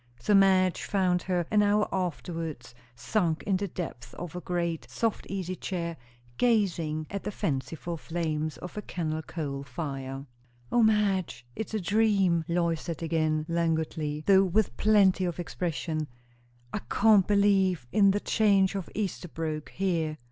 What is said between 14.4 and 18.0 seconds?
with plenty of expression. "I can't believe